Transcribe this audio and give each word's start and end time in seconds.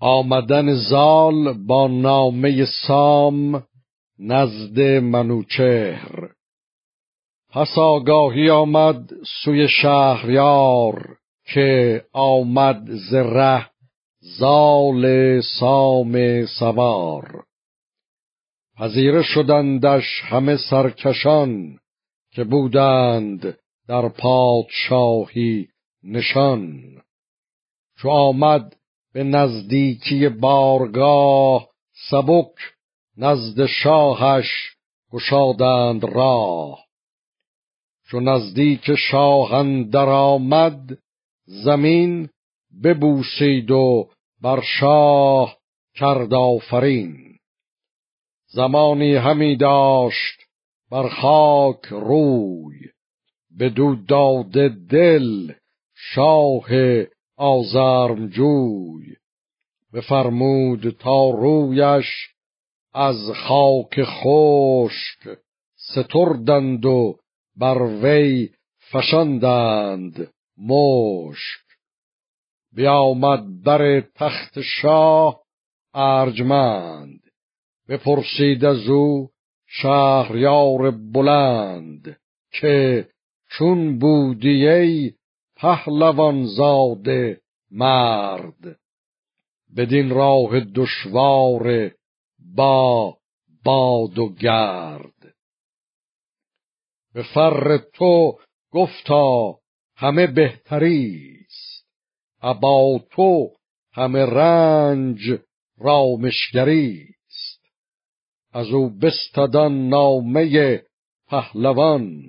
آمدن 0.00 0.74
زال 0.74 1.52
با 1.66 1.86
نامه 1.86 2.64
سام 2.86 3.62
نزد 4.18 4.80
منوچهر. 4.80 6.30
پس 7.50 7.78
آگاهی 7.78 8.50
آمد 8.50 9.10
سوی 9.44 9.68
شهریار 9.68 11.16
که 11.44 12.02
آمد 12.12 12.90
ز 12.90 13.14
ره 13.14 13.66
زال 14.20 15.40
سام 15.40 16.44
سوار. 16.46 17.44
پذیره 18.78 19.22
شدندش 19.22 20.20
همه 20.24 20.56
سرکشان 20.70 21.78
که 22.32 22.44
بودند 22.44 23.58
در 23.88 24.08
پادشاهی 24.08 25.68
نشان. 26.04 26.82
چو 27.98 28.08
آمد 28.08 28.76
به 29.14 29.24
نزدیکی 29.24 30.28
بارگاه 30.28 31.68
سبک 32.10 32.54
نزد 33.16 33.66
شاهش 33.66 34.46
گشادند 35.12 36.04
راه. 36.04 36.84
چو 38.10 38.20
نزدیک 38.20 38.94
شاه 38.94 39.54
اندر 39.54 40.08
آمد 40.08 40.98
زمین 41.44 42.28
ببوسید 42.84 43.70
و 43.70 44.08
بر 44.42 44.60
شاه 44.60 45.58
کرد 45.94 46.34
آفرین. 46.34 47.38
زمانی 48.48 49.14
همی 49.14 49.56
داشت 49.56 50.40
بر 50.90 51.08
خاک 51.08 51.84
روی 51.90 52.78
بدو 53.60 53.96
داده 54.08 54.68
دل 54.68 55.52
شاه 55.94 56.66
آزرمجوی 57.36 59.16
بفرمود 59.92 60.90
تا 60.90 61.30
رویش 61.30 62.06
از 62.94 63.30
خاک 63.34 64.02
خشک 64.04 65.38
ستردند 65.76 66.84
و 66.86 67.18
بر 67.56 67.82
وی 67.82 68.48
فشاندند 68.92 70.32
مشک. 70.58 71.64
بیامد 72.72 73.62
بر 73.62 74.00
تخت 74.00 74.60
شاه 74.60 75.40
ارجمند. 75.94 77.20
بپرسید 77.88 78.64
از 78.64 78.88
او 78.88 79.30
شهریار 79.66 80.90
بلند 80.90 82.16
که 82.50 83.08
چون 83.50 83.98
بودی 83.98 84.68
ای 84.68 85.12
پهلوان 85.64 86.46
زاده 86.46 87.40
مرد. 87.70 88.78
بدین 89.76 90.10
راه 90.10 90.60
دشوار 90.60 91.90
با 92.56 93.16
باد 93.64 94.18
و 94.18 94.28
گرد. 94.28 95.34
به 97.14 97.22
فر 97.34 97.78
تو 97.78 98.38
گفتا 98.72 99.58
همه 99.96 100.26
بهتریست 100.26 101.86
ابا 102.42 103.00
تو 103.10 103.50
همه 103.92 104.24
رنج 104.24 105.18
رامشگریست 105.78 107.60
از 108.52 108.66
او 108.66 108.90
بستدن 108.90 109.72
نامه 109.72 110.82
پهلوان. 111.28 112.22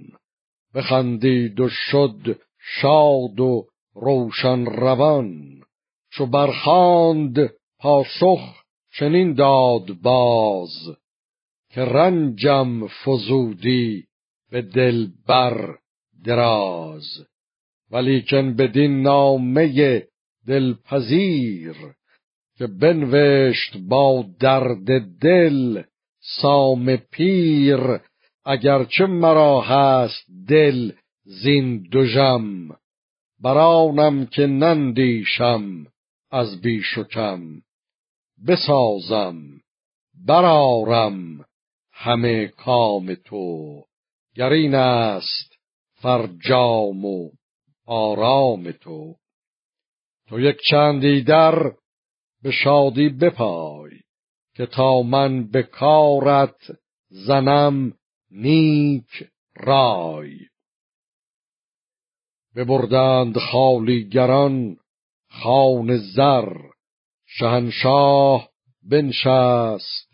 بخندید 0.76 1.60
و 1.60 1.70
شد 1.70 2.45
شاد 2.82 3.40
و 3.40 3.68
روشن 3.96 4.66
روان. 4.66 5.62
چو 6.12 6.26
برخاند 6.26 7.54
پاسخ 7.80 8.64
چنین 9.00 9.34
داد 9.34 9.94
باز 10.02 10.98
که 11.70 11.82
رنجم 11.82 12.88
فزودی 12.88 14.04
به 14.52 14.62
دل 14.62 15.08
بر 15.28 15.76
دراز. 16.26 17.06
ولیکن 17.92 18.54
بدین 18.54 19.02
نامه 19.02 20.04
دلپذیر 20.48 21.76
که 22.58 22.68
بنوشت 22.68 23.78
با 23.78 24.26
درد 24.40 25.20
دل 25.22 25.84
سام 26.42 26.96
پیر 26.96 27.80
اگرچه 28.46 29.06
مرا 29.06 29.62
هست 29.62 30.26
دل 30.48 30.92
زین 31.26 31.84
دوژم 31.92 32.70
برانم 33.40 34.26
که 34.26 34.48
نندیشم 34.48 35.86
از 36.32 36.62
بیش 36.62 36.98
و 36.98 37.04
کم. 37.04 37.62
بسازم 38.48 39.42
برارم 40.26 41.46
همه 41.92 42.48
کام 42.48 43.16
تو. 43.16 43.84
گر 44.36 44.50
این 44.50 44.76
است 44.76 45.56
فرجام 45.94 47.06
و 47.06 47.30
آرام 47.86 48.72
تو. 48.72 49.16
تو 50.28 50.40
یک 50.40 50.58
چندی 50.70 51.22
در 51.22 51.72
به 52.42 52.52
شادی 52.52 53.10
بپای 53.10 53.92
که 54.56 54.66
تا 54.66 55.02
من 55.02 55.48
به 55.48 55.64
کارت 55.64 56.72
زنم 57.10 57.94
نیک 58.32 59.30
رای. 59.56 60.55
ببردند 62.56 63.38
خالیگران 63.38 64.78
خان 65.30 65.98
زر. 65.98 66.54
شهنشاه 67.28 68.50
بنشست 68.84 70.10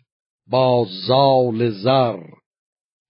با 0.46 0.86
زال 1.06 1.70
زر. 1.70 2.20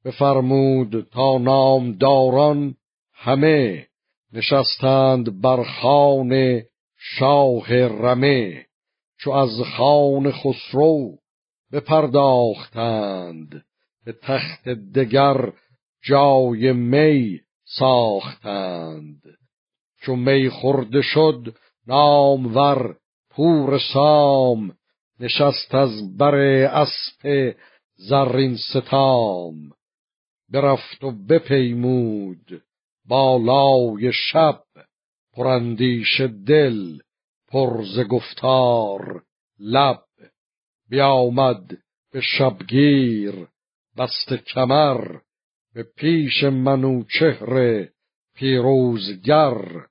بفرمود 0.04 1.08
تا 1.12 1.38
نامداران 1.38 2.74
همه 3.14 3.86
نشستند 4.32 5.40
بر 5.40 5.62
خان 5.62 6.62
شاه 6.98 7.74
رمه. 7.86 8.66
چو 9.18 9.30
از 9.30 9.60
خان 9.76 10.32
خسرو 10.32 11.18
بپرداختند 11.72 13.64
به 14.04 14.12
تخت 14.12 14.68
دگر 14.68 15.52
جای 16.04 16.72
می. 16.72 17.40
ساختند. 17.78 19.22
چو 20.00 20.16
می 20.16 20.48
خورده 20.48 21.02
شد 21.02 21.56
نامور 21.86 22.96
پور 23.30 23.78
سام 23.94 24.76
نشست 25.20 25.74
از 25.74 26.16
بر 26.16 26.34
اسپ 26.64 27.54
زرین 27.96 28.56
ستام. 28.56 29.54
برفت 30.48 31.04
و 31.04 31.10
بپیمود 31.10 32.62
بالای 33.08 34.12
شب 34.12 34.62
پراندیش 35.32 36.20
دل 36.20 36.98
پرز 37.48 38.00
گفتار 38.00 39.22
لب. 39.58 40.04
بیامد 40.88 41.78
به 42.12 42.20
شبگیر 42.20 43.48
بست 43.98 44.34
کمر 44.34 45.18
به 45.74 45.82
پیش 45.96 46.44
منوچهر 46.44 47.86
پیروزگر. 48.36 49.86